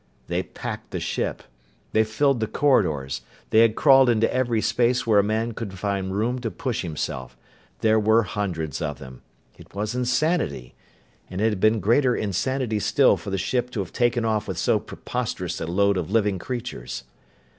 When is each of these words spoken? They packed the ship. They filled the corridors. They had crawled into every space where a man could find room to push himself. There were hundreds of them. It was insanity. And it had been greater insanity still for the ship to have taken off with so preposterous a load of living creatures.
They 0.25 0.41
packed 0.41 0.89
the 0.89 0.99
ship. 0.99 1.43
They 1.91 2.03
filled 2.03 2.39
the 2.39 2.47
corridors. 2.47 3.21
They 3.51 3.59
had 3.59 3.75
crawled 3.75 4.09
into 4.09 4.33
every 4.33 4.59
space 4.59 5.05
where 5.05 5.19
a 5.19 5.23
man 5.23 5.51
could 5.51 5.77
find 5.77 6.11
room 6.17 6.39
to 6.39 6.49
push 6.49 6.81
himself. 6.81 7.37
There 7.81 7.99
were 7.99 8.23
hundreds 8.23 8.81
of 8.81 8.97
them. 8.97 9.21
It 9.59 9.75
was 9.75 9.93
insanity. 9.93 10.73
And 11.29 11.39
it 11.39 11.49
had 11.49 11.59
been 11.59 11.79
greater 11.79 12.15
insanity 12.15 12.79
still 12.79 13.15
for 13.15 13.29
the 13.29 13.37
ship 13.37 13.69
to 13.69 13.79
have 13.81 13.93
taken 13.93 14.25
off 14.25 14.47
with 14.47 14.57
so 14.57 14.79
preposterous 14.79 15.61
a 15.61 15.67
load 15.67 15.97
of 15.97 16.09
living 16.09 16.39
creatures. 16.39 17.03